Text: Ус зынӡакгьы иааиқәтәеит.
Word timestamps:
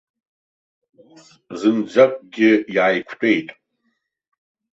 Ус 1.11 1.25
зынӡакгьы 1.59 2.51
иааиқәтәеит. 2.75 3.49